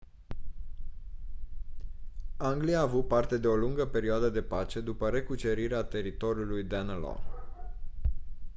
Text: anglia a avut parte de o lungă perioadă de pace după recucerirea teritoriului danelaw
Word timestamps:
anglia 2.37 2.79
a 2.79 2.81
avut 2.81 3.05
parte 3.07 3.37
de 3.37 3.47
o 3.47 3.55
lungă 3.55 3.85
perioadă 3.85 4.29
de 4.29 4.41
pace 4.41 4.81
după 4.81 5.09
recucerirea 5.09 5.83
teritoriului 5.83 6.63
danelaw 6.63 7.21